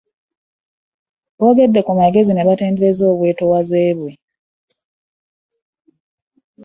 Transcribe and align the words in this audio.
Boogedde 1.37 1.79
ku 1.85 1.91
mugenzi 1.99 2.31
ne 2.33 2.45
batendereza 2.47 3.03
obwetowaze 3.13 3.83
bwe 3.97 4.11